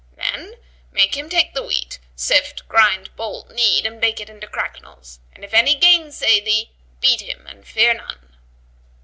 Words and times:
Then 0.17 0.55
make 0.91 1.15
him 1.15 1.29
take 1.29 1.53
the 1.53 1.61
wheat, 1.61 1.99
sift, 2.15 2.67
grind, 2.67 3.15
bolt, 3.15 3.51
knead, 3.51 3.85
and 3.85 4.01
bake 4.01 4.19
it 4.19 4.31
into 4.31 4.47
cracknels; 4.47 5.19
and 5.31 5.45
if 5.45 5.53
any 5.53 5.75
gainsay 5.75 6.39
thee, 6.39 6.71
beat 7.01 7.21
him 7.21 7.45
and 7.45 7.67
fear 7.67 7.93
none." 7.93 8.35